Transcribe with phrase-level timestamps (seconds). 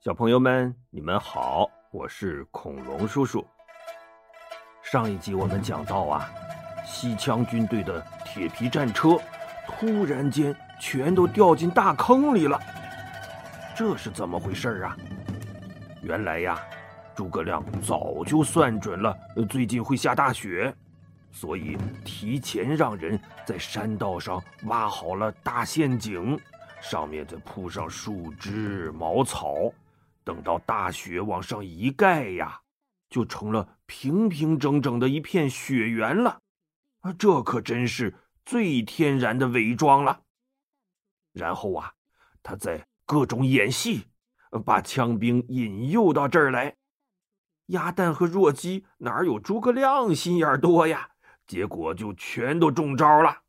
[0.00, 3.44] 小朋友们，你们好，我是恐龙叔叔。
[4.80, 6.30] 上一集我们讲到啊，
[6.86, 9.18] 西羌军队的铁皮战车
[9.66, 12.56] 突然间全都掉进大坑里了，
[13.76, 14.96] 这是怎么回事啊？
[16.00, 16.62] 原来呀，
[17.16, 19.12] 诸葛亮早就算准了
[19.50, 20.72] 最近会下大雪，
[21.32, 26.38] 所以提前让人在山道上挖好了大陷阱，
[26.80, 29.72] 上面再铺上树枝、茅草。
[30.28, 32.60] 等到大雪往上一盖呀，
[33.08, 36.42] 就成了平平整整的一片雪原了。
[37.00, 38.14] 啊，这可真是
[38.44, 40.20] 最天然的伪装了。
[41.32, 41.94] 然后啊，
[42.42, 44.04] 他在各种演戏，
[44.66, 46.76] 把枪兵引诱到这儿来。
[47.68, 51.08] 鸭蛋和弱鸡哪有诸葛亮心眼多呀？
[51.46, 53.44] 结果就全都中招了。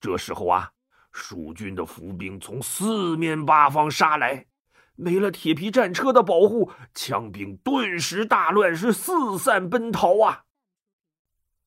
[0.00, 0.72] 这时候啊，
[1.12, 4.44] 蜀军的伏兵从四面八方杀来。
[4.96, 10.44] 没了铁皮战车的保护，枪兵顿时大乱，是四散奔逃啊！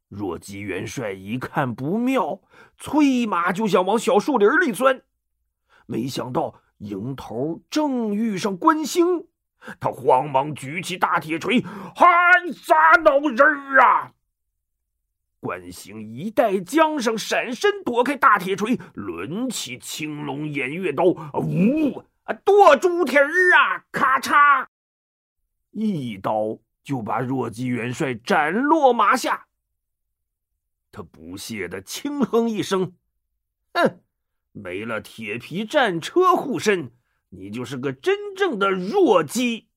[0.08, 2.42] 若姬元帅一看不妙，
[2.78, 5.02] 催马就想往小树林里钻，
[5.86, 9.28] 没想到迎头正遇上关兴，
[9.80, 11.62] 他慌忙举起大铁锤，
[11.94, 12.08] 嗨，
[12.66, 14.14] 砸脑人儿啊！
[15.42, 22.04] 关兴一带缰绳，闪身躲开大铁锤，抡起青龙偃月刀，呜！
[22.28, 23.25] 啊剁猪蹄儿
[23.56, 23.86] 啊！
[23.89, 24.67] 咔嚓，
[25.72, 29.47] 一刀就把弱鸡元帅斩落马下。
[30.92, 32.98] 他不屑的轻哼一声
[33.73, 34.02] ：“哼，
[34.52, 36.92] 没了铁皮战车护身，
[37.30, 39.70] 你就是个真正的弱鸡。”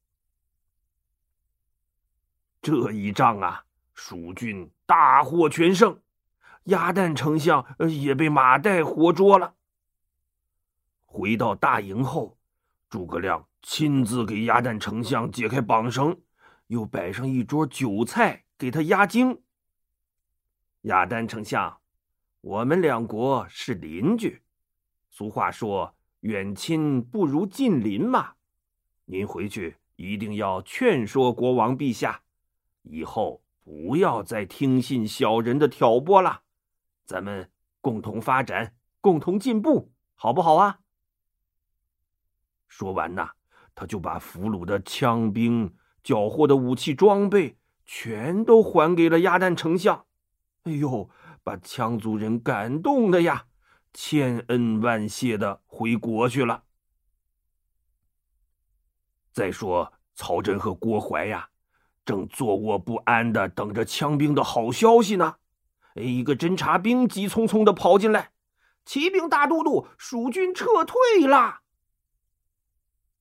[2.61, 6.03] 这一仗啊，蜀军大获全胜，
[6.65, 9.55] 鸭蛋丞相也被马岱活捉了。
[11.07, 12.40] 回到大营后。
[12.91, 16.21] 诸葛亮亲自给鸭蛋丞相解开绑绳，
[16.67, 19.41] 又摆上一桌酒菜给他压惊。
[20.83, 21.81] 鸭蛋丞相，
[22.41, 24.43] 我们两国是邻居，
[25.09, 28.33] 俗话说“远亲不如近邻”嘛。
[29.05, 32.23] 您回去一定要劝说国王陛下，
[32.83, 36.43] 以后不要再听信小人的挑拨了，
[37.05, 40.80] 咱们共同发展，共同进步，好不好啊？
[42.71, 43.29] 说完呐，
[43.75, 50.07] 他就把俘虏的枪兵、缴获的武器装备全都还给了鸭蛋丞相。
[50.63, 51.11] 哎呦，
[51.43, 53.47] 把羌族人感动的呀，
[53.93, 56.63] 千恩万谢的回国去了。
[59.33, 61.49] 再说曹真和郭淮呀，
[62.05, 65.37] 正坐卧不安的等着枪兵的好消息呢。
[65.97, 68.31] 一个侦察兵急匆匆的跑进来
[68.87, 71.63] ：“启禀大都督，蜀军撤退了。”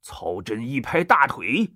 [0.01, 1.71] 曹真一拍大腿，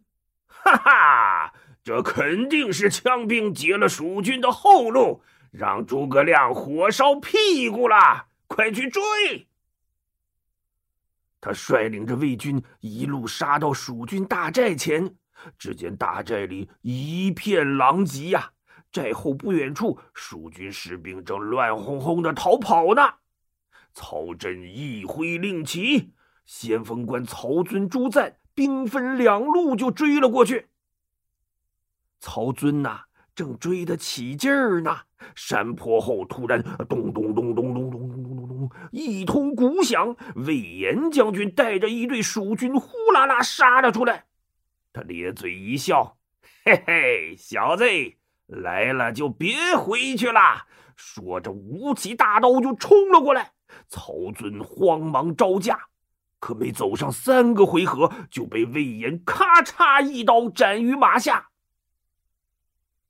[0.47, 1.53] 哈哈，
[1.83, 8.27] 这肯定是枪兵截了蜀军的后路，让诸葛亮火烧屁股了！
[8.47, 9.01] 快去追！
[11.41, 15.15] 他率领着魏军一路杀到蜀军大寨前，
[15.57, 18.51] 只见大寨里一片狼藉呀，
[18.91, 23.01] 寨后不远处，蜀军士兵正乱哄哄的逃跑呢。
[23.93, 26.13] 曹真一挥令旗。
[26.45, 30.67] 先锋官曹遵、朱赞兵分两路就追了过去。
[32.19, 33.01] 曹遵呐，
[33.35, 34.95] 正追得起劲儿呢，
[35.35, 44.25] 山坡后突然咚咚咚咚咚咚咚咚咚咚一通鼓响，魏延将军带着一队蜀军呼啦啦杀了出来。
[44.93, 46.17] 他咧嘴一笑
[46.63, 47.85] ：“嘿嘿，小子，
[48.45, 53.53] 来了就别回去了。”说着，舞起大刀就冲了过来。
[53.87, 55.87] 曹遵慌忙招架。
[56.43, 61.51] 可没走上三个回合，就被魏延咔嚓一刀斩于马下。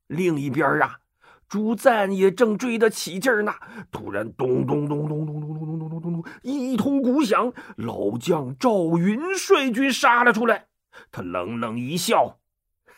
[0.05, 0.99] 另一边啊，
[1.47, 3.51] 朱赞也正追得起劲儿呢。
[3.91, 10.67] 突然，咚咚咚咚咚咚咚咚咚咚咚，一通鼓响，老将赵云率军杀了出来。
[11.11, 12.37] 他冷冷一笑：“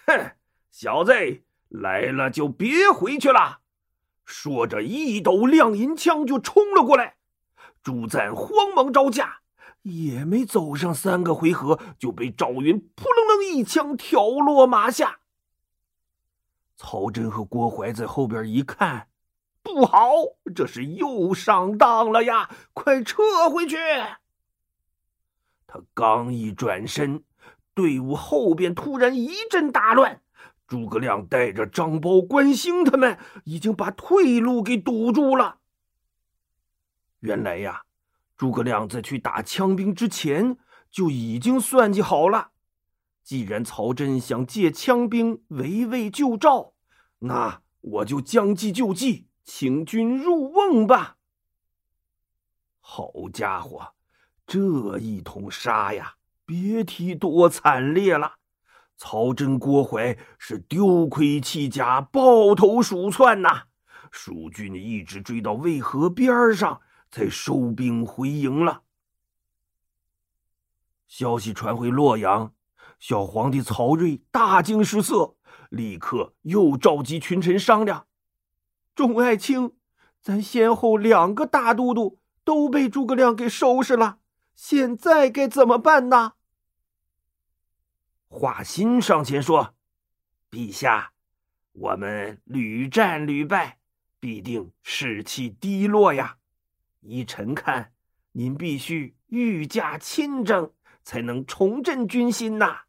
[0.06, 0.32] 哼，
[0.70, 1.14] 小子，
[1.70, 3.62] 来了就别回去了。”
[4.28, 7.16] 说着，一抖亮银枪就冲了过来。
[7.82, 9.45] 朱赞慌忙招架。
[9.86, 15.20] 也没走上三个回合，就被赵云扑棱棱一枪挑落马下。
[16.76, 19.10] 曹真和郭淮在后边一看，
[19.62, 20.10] 不好，
[20.56, 22.50] 这是又上当了呀！
[22.74, 23.78] 快撤回去！
[25.68, 27.24] 他刚一转身，
[27.76, 30.20] 队伍后边突然一阵大乱，
[30.68, 35.60] 诸葛亮带着张苞、关兴他们已经把退路给堵住了。
[37.20, 37.84] 原来呀。
[38.38, 40.58] 诸葛亮在去打枪兵之前，
[40.92, 42.52] 就已经算计好了。
[43.24, 46.74] 既然曹真想借枪兵围魏救赵，
[47.20, 51.18] 那我就将计就计，请君入瓮吧。
[52.80, 53.94] 好家伙，
[54.46, 56.16] 这一通杀呀，
[56.46, 58.34] 别提多惨烈了。
[58.98, 63.64] 曹真、郭淮是丢盔弃甲，抱头鼠窜呐。
[64.12, 66.80] 蜀军一直追到渭河边上，
[67.16, 68.84] 才收兵回营了。
[71.08, 72.54] 消息传回洛阳，
[73.00, 75.38] 小皇帝曹睿大惊失色，
[75.70, 78.08] 立刻又召集群臣商量
[78.94, 79.78] ：“众爱卿，
[80.20, 84.20] 咱先后两个大都督都被诸葛亮给收拾了，
[84.54, 86.34] 现在该怎么办呢？”
[88.28, 89.74] 华歆上前说
[90.52, 91.14] ：“陛下，
[91.72, 93.80] 我们屡战屡败，
[94.20, 96.40] 必定士气低落呀。
[97.08, 97.92] 依臣看，
[98.32, 100.72] 您必须御驾亲征，
[101.04, 102.82] 才能重振军心呐。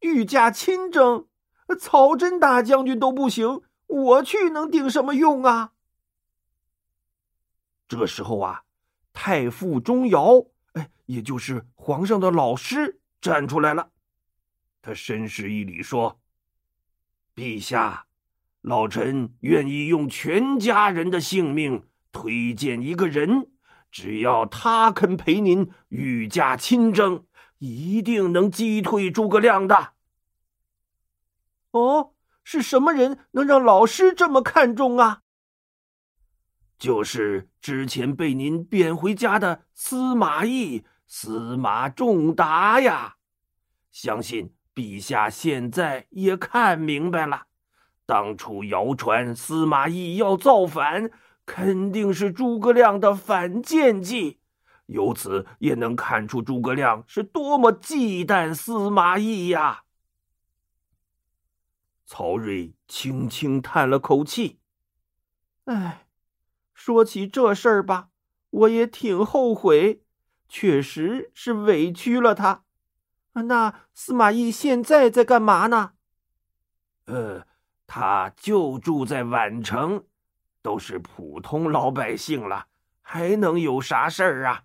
[0.00, 1.28] 御驾亲征，
[1.78, 5.72] 曹真大将军都不行，我去能顶什么用啊？”
[7.86, 8.64] 这时候啊，
[9.12, 13.90] 太傅钟繇，哎，也就是皇上的老师，站出来了。
[14.80, 16.20] 他深施一礼说
[17.36, 18.06] ：“陛下，
[18.62, 23.50] 老臣愿意用全家人的性命推荐一个人，
[23.90, 27.24] 只要他肯陪您御驾亲征，
[27.58, 29.94] 一定能击退诸葛亮的。”
[31.72, 32.12] 哦，
[32.44, 35.22] 是什么人能让老师这么看重啊？
[36.78, 43.16] 就是之前被您贬回家的司马懿，司马仲达呀，
[43.90, 44.54] 相信。
[44.74, 47.42] 陛下现在也看明白了，
[48.06, 51.10] 当初谣传司马懿要造反，
[51.44, 54.40] 肯定是诸葛亮的反间计。
[54.86, 59.84] 由此也能看出诸葛亮是多么忌惮司马懿呀。
[62.04, 64.60] 曹睿轻轻叹了口气
[65.64, 66.06] ：“哎，
[66.74, 68.08] 说起这事儿吧，
[68.50, 70.02] 我也挺后悔，
[70.48, 72.64] 确实是委屈了他。”
[73.34, 75.92] 那司马懿现在在干嘛呢？
[77.06, 77.46] 呃，
[77.86, 80.04] 他就住在宛城，
[80.62, 82.66] 都是普通老百姓了，
[83.00, 84.64] 还能有啥事儿啊？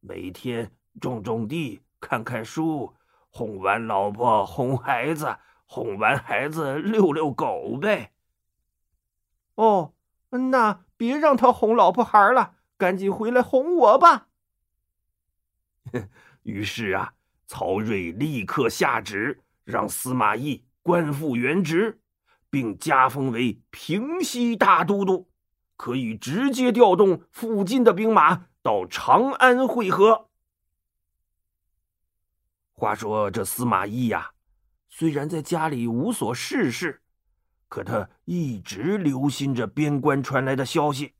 [0.00, 2.94] 每天种种地，看看书，
[3.30, 8.12] 哄完老婆哄孩子，哄完孩子遛遛狗呗。
[9.54, 9.94] 哦，
[10.30, 14.28] 那别让他哄老婆孩了，赶紧回来哄我吧。
[16.42, 17.14] 于是啊。
[17.48, 22.00] 曹睿立刻下旨，让司马懿官复原职，
[22.50, 25.28] 并加封为平西大都督，
[25.76, 30.28] 可以直接调动附近的兵马到长安会合。
[32.72, 34.32] 话说这司马懿呀，
[34.88, 37.02] 虽然在家里无所事事，
[37.68, 41.14] 可他一直留心着边关传来的消息。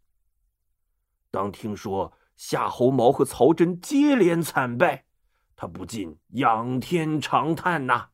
[1.31, 5.05] 当听说夏侯茂和曹真接连惨败，
[5.55, 8.11] 他不禁仰天长叹呐。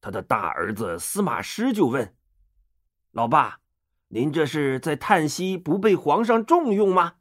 [0.00, 2.14] 他的大儿子司马师就问
[3.12, 3.58] ：“老爸，
[4.14, 7.16] 您这是在叹息不被皇上重用吗？”“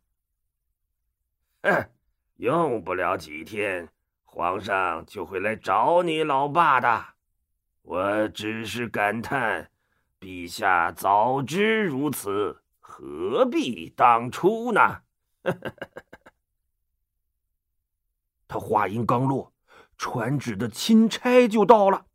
[1.63, 1.90] 哼，
[2.36, 3.90] 用不了几天，
[4.25, 7.15] 皇上就会来找你老爸的。
[7.82, 9.72] 我只是感叹，
[10.20, 15.01] 陛下早知如此，何必当初呢？”
[18.48, 19.51] 他话音刚落，
[19.98, 22.06] 传旨的钦差就到了。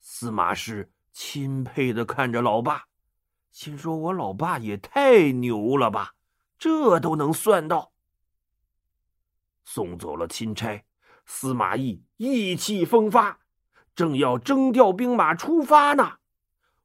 [0.00, 2.87] 司马师钦佩的看着老爸，
[3.50, 6.14] 心说：“我老爸也太牛了吧，
[6.58, 7.92] 这都能算到。”
[9.64, 10.84] 送走了钦差，
[11.26, 13.40] 司马懿意气风发，
[13.94, 16.18] 正要征调兵马出发呢，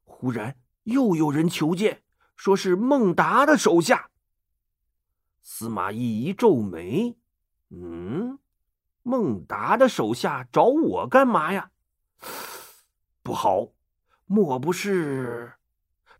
[0.04, 2.02] 忽然又有人求见，
[2.36, 4.10] 说是孟达的手下。
[5.40, 7.16] 司马懿一皱眉。
[7.70, 8.38] 嗯，
[9.02, 11.70] 孟达的手下找我干嘛呀？
[13.22, 13.68] 不好，
[14.26, 15.54] 莫不是？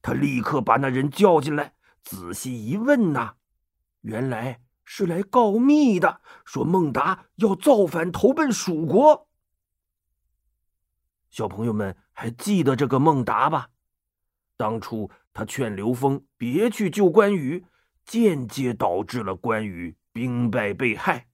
[0.04, 3.36] 他立刻把那人叫进来，仔细一问呐，
[4.02, 9.26] 原来是来告密的，说孟达要造反投奔蜀国。
[11.30, 13.70] 小朋友们还记得这个孟达吧？
[14.58, 17.64] 当初他劝刘封别去救关羽，
[18.04, 21.26] 间接导致了关羽兵败被害。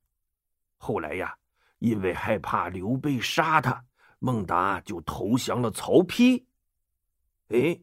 [0.76, 1.34] 后来呀，
[1.80, 3.84] 因为害怕刘备杀他，
[4.20, 6.44] 孟达就投降了曹丕。
[7.48, 7.80] 哎，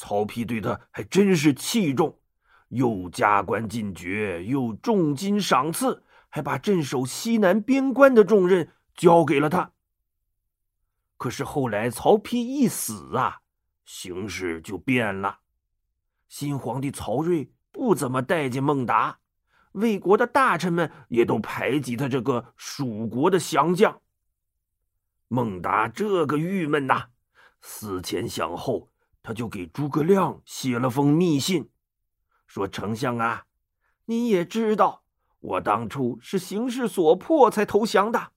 [0.00, 2.18] 曹丕对他还真是器重，
[2.68, 9.72] 又加官进爵，又重金赏赐，还把镇守西南边关的重任交给了他。
[11.18, 13.42] 可是后来曹丕一死啊，
[13.84, 15.40] 形势就变了。
[16.28, 19.18] 新皇帝曹睿不怎么待见孟达，
[19.72, 24.00] 魏国的大臣们也都排挤他这个蜀国的降将。
[25.28, 27.08] 孟达这个郁闷呐，
[27.60, 28.89] 思前想后，
[29.22, 31.68] 他就给诸葛亮写了封密信，
[32.46, 33.44] 说：“丞相啊，
[34.06, 35.02] 你也知道，
[35.40, 38.32] 我当初是形势所迫才投降的。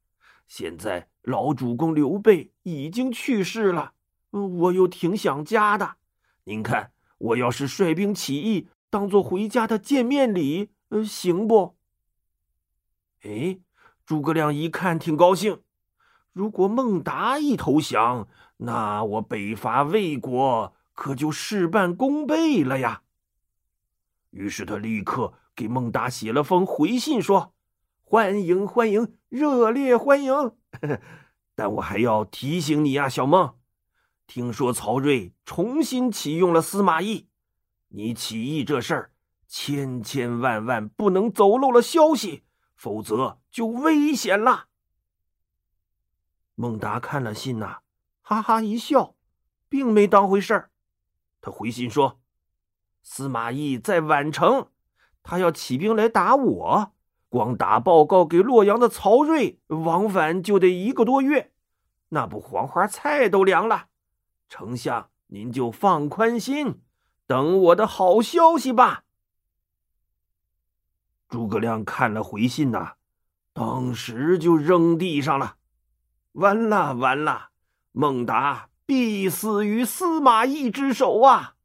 [0.47, 3.93] 现在老主公刘备已经去世了，
[4.31, 5.95] 我又挺想家的。
[6.43, 11.77] 您看，我要是率兵起义，当做回家的见面礼，呃行不？”
[13.23, 13.57] 哎，
[14.05, 15.61] 诸葛亮一看，挺高兴。
[16.33, 23.03] 如果孟达一投降，那我北伐魏国可就事半功倍了呀。
[24.29, 27.53] 于是他立刻给孟达写了封回信，说
[28.01, 30.33] ：“欢迎欢迎，热烈欢迎！
[31.55, 33.55] 但我还要提醒你啊，小孟，
[34.25, 37.27] 听说曹睿重新启用了司马懿，
[37.89, 39.11] 你起义这事儿，
[39.47, 42.43] 千千万万不能走漏了消息，
[42.75, 44.67] 否则就危险了。”
[46.55, 47.79] 孟达看了信呐，
[48.25, 49.15] 哈哈一笑，
[49.67, 50.71] 并没当回事儿。
[51.41, 52.21] 他回信说
[53.03, 54.69] ：“司马懿在宛城，
[55.21, 56.93] 他要起兵来打我，
[57.27, 61.51] 光打报告给洛阳的曹睿，往返就得一个多月，
[62.09, 63.89] 那不黄花菜都凉了。
[64.47, 66.81] 丞相，您就放宽心，
[67.27, 69.03] 等我的好消息吧。”
[71.27, 72.93] 诸葛亮看了回信呐，
[73.51, 75.57] 当时就扔地上了。
[76.33, 77.49] 完了完了，
[77.95, 81.55] 孟达必死于司马懿之手啊！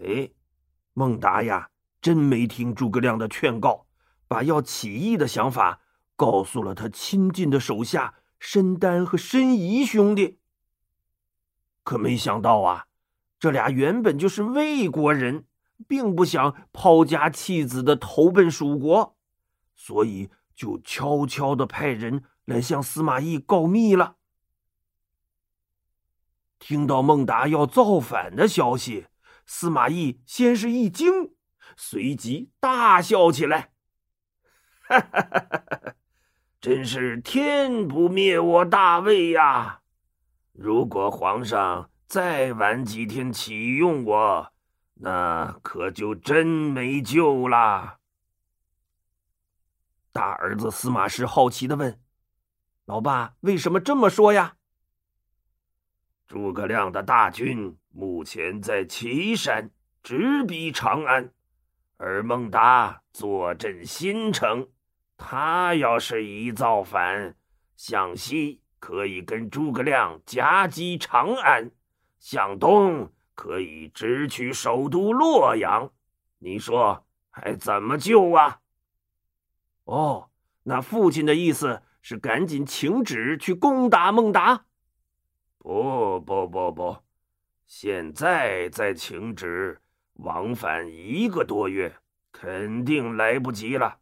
[0.00, 0.30] 哎，
[0.92, 3.86] 孟达呀，真没听诸葛亮的劝告，
[4.28, 5.80] 把要起义的想法
[6.14, 10.38] 告诉了他亲近的手下申丹和申仪兄弟。
[11.82, 12.86] 可没想到啊，
[13.40, 15.46] 这俩原本就是魏国人，
[15.88, 19.16] 并不想抛家弃子的投奔蜀国，
[19.74, 22.22] 所以就悄悄的派人。
[22.44, 24.16] 来向司马懿告密了。
[26.58, 29.06] 听到孟达要造反的消息，
[29.46, 31.34] 司马懿先是一惊，
[31.76, 33.72] 随即大笑起来
[34.88, 35.94] ：“哈哈哈哈哈！
[36.60, 39.80] 真是天不灭我大魏呀！
[40.52, 44.52] 如果皇上再晚几天启用我，
[44.94, 47.98] 那可就真没救了。”
[50.12, 52.00] 大儿子司马师好奇的问。
[52.86, 54.56] 老爸，为什么这么说呀？
[56.28, 59.70] 诸葛亮的大军目前在岐山，
[60.02, 61.32] 直逼长安，
[61.96, 64.68] 而孟达坐镇新城。
[65.16, 67.34] 他要是一造反，
[67.76, 71.70] 向西可以跟诸葛亮夹击长安，
[72.18, 75.90] 向东可以直取首都洛阳。
[76.40, 78.60] 你说还怎么救啊？
[79.84, 80.28] 哦，
[80.64, 81.82] 那父亲的意思。
[82.00, 84.64] 是赶紧请旨去攻打孟达？
[85.58, 86.96] 不不不不，
[87.66, 89.80] 现在再请旨，
[90.14, 91.94] 往返一个多月，
[92.32, 93.98] 肯定来不及了。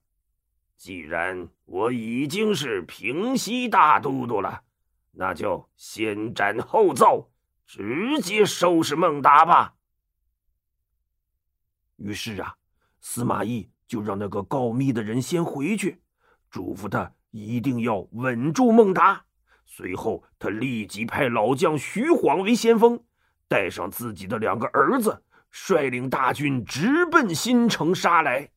[0.77, 4.63] 既然我已经是平西大都督了，
[5.13, 7.31] 那就先斩后奏，
[7.67, 9.75] 直接收拾孟达吧。
[11.97, 12.57] 于是啊，
[13.01, 16.01] 司马懿就让那个告密的人先回去，
[16.51, 17.13] 嘱咐他。
[17.33, 19.26] 一定要稳住孟达。
[19.67, 22.99] 随后，他立即派老将徐晃为先锋，
[23.47, 28.49] 带上自己的两个儿子，率领大军直奔新城杀来。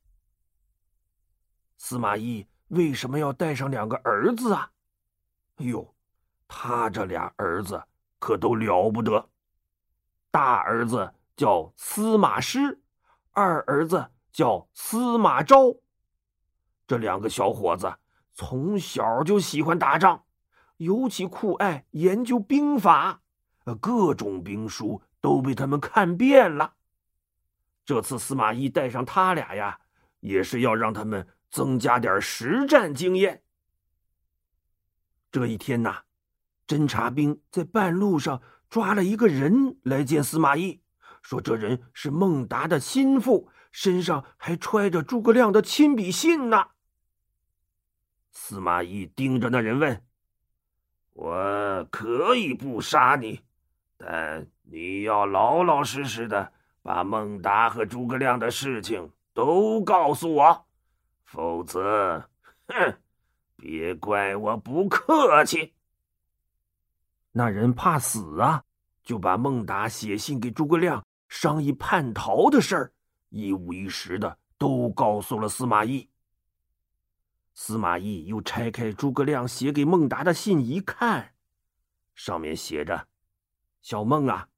[1.76, 4.70] 司马懿为什么要带上两个儿子啊？
[5.56, 5.94] 哎呦，
[6.48, 7.82] 他这俩儿子
[8.18, 9.28] 可都了不得。
[10.30, 12.80] 大儿子叫司马师，
[13.32, 15.74] 二儿子叫司马昭。
[16.86, 17.92] 这两个小伙子。
[18.32, 20.24] 从小就喜欢打仗，
[20.80, 23.20] 尤其酷爱研究兵法，
[23.64, 26.74] 呃各种兵书都被他们看遍了。
[27.84, 29.78] 这次司马懿带上他俩呀，
[30.20, 33.42] 也是要让他们增加点实战经验。
[35.30, 36.04] 这一天呐，
[36.66, 40.80] 侦察兵在半路上抓了一个人来见司马懿，
[41.20, 46.68] 说这人是孟达的心腹，身上还揣着诸葛亮的亲笔信呢。
[48.30, 50.02] 司马懿盯着那人问
[51.20, 53.38] ：“我可以不杀你，
[53.98, 56.50] 但你要老老实实的
[56.80, 60.64] 把孟达和诸葛亮的事情都告诉我，
[61.24, 62.26] 否则，
[62.68, 62.96] 哼，
[63.54, 65.74] 别怪我不客气。
[67.32, 68.64] 那人怕死啊，
[69.02, 72.92] 就把孟达写信给诸葛亮商议叛逃的事儿，
[73.28, 76.08] 一五一十的都告诉了司马懿。
[77.62, 81.34] 司马懿又拆开诸葛亮写给孟达的信一看，
[82.14, 83.06] 上面写着
[83.82, 84.48] ：“小孟啊，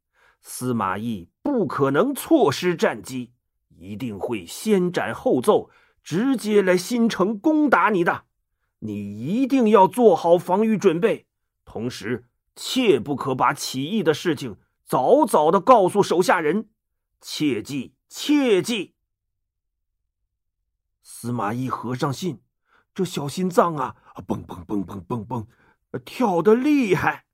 [0.41, 3.33] 司马懿不可能错失战机，
[3.71, 5.69] 一定会先斩后奏，
[6.05, 8.27] 直接来新城攻打你的。
[8.79, 11.27] 你一定要做好防御准备，
[11.65, 16.69] 同时。”切不可把起义的事情早早的告诉手下人，
[17.21, 18.95] 切记切记。
[21.03, 22.41] 司马懿合上信，
[22.95, 23.97] 这小心脏啊，
[24.27, 25.47] 蹦蹦蹦蹦蹦蹦，
[26.05, 27.25] 跳得厉害。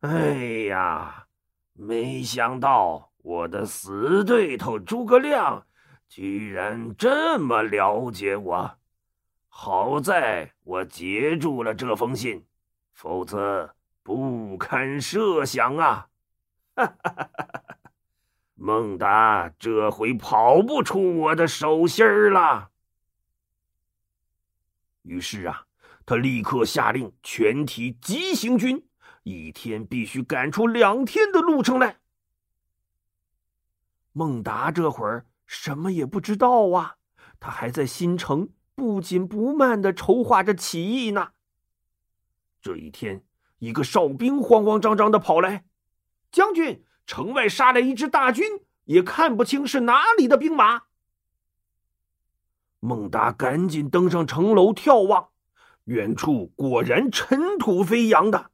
[0.00, 0.34] 哎
[0.68, 1.26] 呀，
[1.72, 5.66] 没想到我的死对头诸葛亮
[6.08, 8.78] 居然这么了解我，
[9.48, 12.44] 好在我截住了这封信，
[12.92, 13.74] 否则。
[14.02, 16.08] 不堪设想啊！
[18.54, 22.69] 孟达这回跑不出我的手心儿了。
[25.02, 25.66] 于是啊，
[26.04, 28.86] 他立刻下令全体急行军，
[29.22, 31.98] 一天必须赶出两天的路程来。
[34.12, 36.96] 孟达这会儿什么也不知道啊，
[37.38, 41.30] 他还在新城不紧不慢的筹划着起义呢。
[42.60, 43.24] 这一天。
[43.60, 45.66] 一个哨兵慌慌张张的跑来，
[46.32, 48.46] 将军，城外杀来一支大军，
[48.84, 50.84] 也看不清是哪里的兵马。
[52.80, 55.28] 孟达赶紧登上城楼眺望，
[55.84, 58.50] 远处果然尘土飞扬的。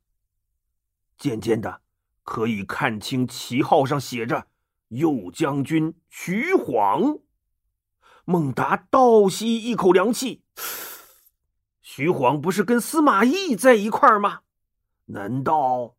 [1.16, 1.80] 渐渐的，
[2.24, 4.48] 可以看清旗号上写着
[4.90, 7.20] “右将军徐晃”。
[8.26, 10.42] 孟达倒吸一口凉气，
[11.80, 14.40] 徐晃不是跟司马懿在一块儿吗？
[15.06, 15.94] 难道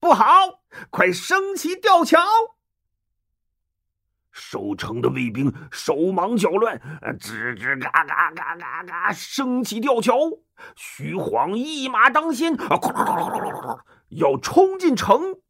[0.00, 0.62] 不好？
[0.88, 2.18] 快升起吊桥！
[4.30, 6.78] 守城的卫兵手忙脚乱，
[7.18, 10.14] 吱吱嘎嘎嘎嘎嘎，升起吊桥。
[10.76, 12.56] 徐晃一马当先，
[14.10, 15.40] 要冲进城。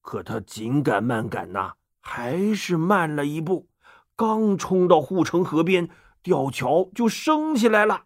[0.00, 3.68] 可他紧赶慢赶呐，还是慢了一步。
[4.14, 5.88] 刚冲到护城河边，
[6.22, 8.04] 吊桥就升起来了。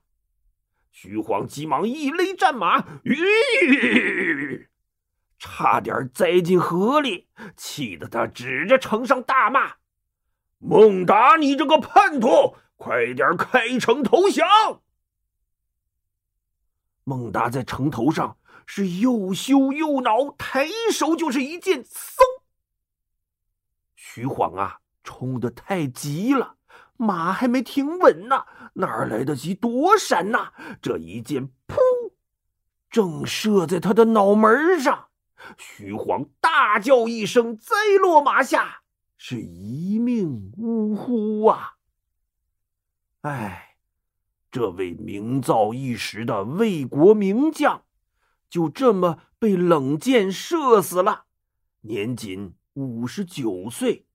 [0.90, 4.68] 徐晃急忙一勒战马，吁，
[5.46, 9.76] 差点栽进河里，气得他指着城上大骂
[10.58, 14.46] ：“孟达，你这个叛徒，快点开城投降！”
[17.04, 22.16] 孟达在城头上是又羞又恼，抬手就是一剑，嗖！
[23.94, 26.56] 徐晃啊，冲得太急了。
[26.96, 30.52] 马还没停稳呢，哪来得及躲闪呐？
[30.82, 31.76] 这一剑，噗，
[32.90, 35.08] 正射在他的脑门上。
[35.56, 38.82] 徐晃大叫一声，栽落马下，
[39.16, 41.76] 是一命呜呼啊！
[43.22, 43.76] 哎，
[44.50, 47.84] 这位名噪一时的魏国名将，
[48.48, 51.24] 就这么被冷箭射死了，
[51.80, 54.06] 年仅五十九岁。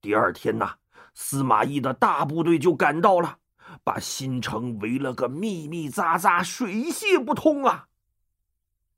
[0.00, 0.78] 第二天呐。
[1.14, 3.36] 司马懿的大部队就赶到了，
[3.84, 7.90] 把新城围了个密密匝匝、水泄不通啊！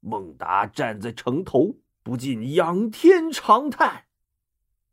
[0.06, 4.04] 孟达站在城头，不禁仰天长叹：“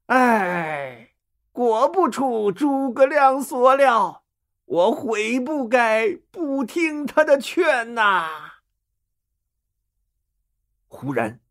[0.08, 1.10] 哎，
[1.52, 4.24] 果不出诸葛亮所料，
[4.64, 8.54] 我悔不该不听他的劝呐！”
[10.88, 11.42] 忽然，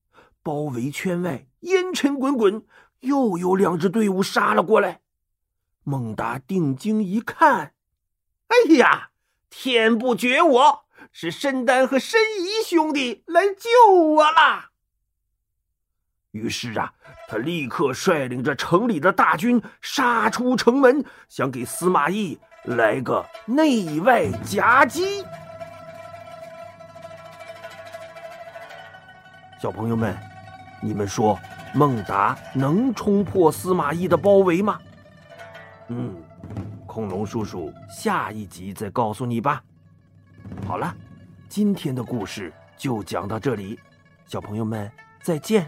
[0.43, 2.65] 包围圈外烟尘滚滚，
[3.01, 5.03] 又有两支队伍杀了过来。
[5.85, 7.75] 孟达定睛一看，
[8.49, 9.11] 哎呀，
[9.51, 14.71] 天不绝我，是申丹和申仪兄弟来救我了。
[16.33, 16.93] 于是啊，
[17.29, 25.25] 他立刻率领着城里的大军杀出城门，想给司马懿来个内外夹击。
[29.61, 30.17] 小朋友们，
[30.81, 31.39] 你们说
[31.75, 34.79] 孟达能冲破司马懿的包围吗？
[35.89, 36.15] 嗯，
[36.87, 39.61] 恐龙叔叔下一集再告诉你吧。
[40.67, 40.95] 好了，
[41.49, 43.79] 今天的故事就讲到这里，
[44.27, 44.91] 小朋友们
[45.23, 45.67] 再见。